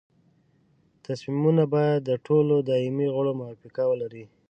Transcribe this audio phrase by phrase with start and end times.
[1.05, 4.23] تصمیمونه باید د ټولو دایمي غړو موافقه ولري.